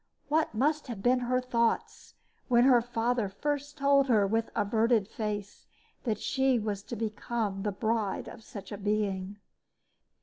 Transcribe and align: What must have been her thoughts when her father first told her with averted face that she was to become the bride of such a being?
What 0.29 0.55
must 0.55 0.87
have 0.87 1.03
been 1.03 1.19
her 1.19 1.39
thoughts 1.39 2.15
when 2.47 2.63
her 2.63 2.81
father 2.81 3.29
first 3.29 3.77
told 3.77 4.07
her 4.07 4.25
with 4.25 4.49
averted 4.55 5.07
face 5.07 5.67
that 6.05 6.17
she 6.19 6.57
was 6.57 6.81
to 6.85 6.95
become 6.95 7.61
the 7.61 7.71
bride 7.71 8.27
of 8.27 8.43
such 8.43 8.71
a 8.71 8.79
being? 8.79 9.37